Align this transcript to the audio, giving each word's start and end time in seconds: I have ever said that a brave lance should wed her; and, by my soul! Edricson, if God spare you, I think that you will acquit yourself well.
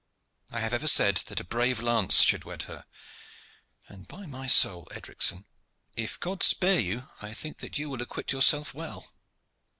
I 0.49 0.61
have 0.61 0.73
ever 0.73 0.87
said 0.87 1.17
that 1.27 1.39
a 1.39 1.43
brave 1.43 1.79
lance 1.79 2.23
should 2.23 2.43
wed 2.43 2.63
her; 2.63 2.85
and, 3.87 4.07
by 4.07 4.25
my 4.25 4.47
soul! 4.47 4.87
Edricson, 4.95 5.45
if 5.95 6.19
God 6.19 6.41
spare 6.41 6.79
you, 6.79 7.09
I 7.21 7.35
think 7.35 7.59
that 7.59 7.77
you 7.77 7.87
will 7.87 8.01
acquit 8.01 8.31
yourself 8.31 8.73
well. 8.73 9.13